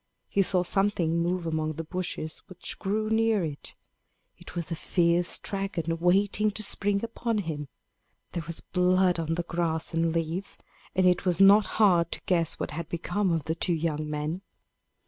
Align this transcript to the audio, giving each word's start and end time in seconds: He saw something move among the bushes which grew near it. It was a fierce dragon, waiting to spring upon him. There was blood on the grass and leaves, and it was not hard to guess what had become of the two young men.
He 0.27 0.41
saw 0.41 0.63
something 0.63 1.19
move 1.19 1.45
among 1.45 1.73
the 1.73 1.83
bushes 1.83 2.39
which 2.47 2.79
grew 2.79 3.07
near 3.11 3.43
it. 3.45 3.75
It 4.35 4.55
was 4.55 4.71
a 4.71 4.75
fierce 4.75 5.37
dragon, 5.37 5.99
waiting 5.99 6.49
to 6.49 6.63
spring 6.63 7.03
upon 7.03 7.37
him. 7.37 7.67
There 8.31 8.41
was 8.47 8.61
blood 8.61 9.19
on 9.19 9.35
the 9.35 9.43
grass 9.43 9.93
and 9.93 10.11
leaves, 10.11 10.57
and 10.95 11.05
it 11.05 11.23
was 11.23 11.39
not 11.39 11.67
hard 11.77 12.11
to 12.13 12.21
guess 12.25 12.55
what 12.55 12.71
had 12.71 12.89
become 12.89 13.31
of 13.31 13.43
the 13.43 13.53
two 13.53 13.75
young 13.75 14.09
men. 14.09 14.41